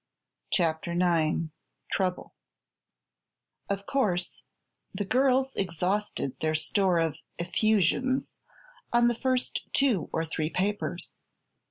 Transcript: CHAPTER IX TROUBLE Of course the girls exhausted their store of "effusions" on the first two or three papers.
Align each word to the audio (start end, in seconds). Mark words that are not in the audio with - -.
CHAPTER 0.51 0.93
IX 0.93 1.49
TROUBLE 1.91 2.33
Of 3.69 3.85
course 3.85 4.41
the 4.95 5.05
girls 5.05 5.53
exhausted 5.53 6.39
their 6.39 6.55
store 6.55 6.97
of 6.97 7.17
"effusions" 7.37 8.39
on 8.91 9.09
the 9.09 9.13
first 9.15 9.67
two 9.73 10.09
or 10.11 10.25
three 10.25 10.49
papers. 10.49 11.17